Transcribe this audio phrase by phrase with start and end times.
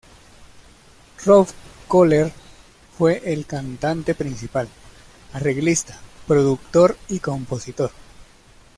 [1.27, 1.53] Rolf
[1.87, 2.33] Köhler
[2.97, 4.67] fue el cantante principal,
[5.31, 5.95] arreglista,
[6.27, 7.91] productor y compositor.